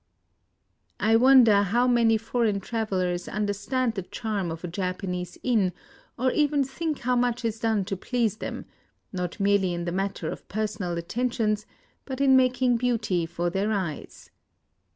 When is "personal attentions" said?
10.47-11.67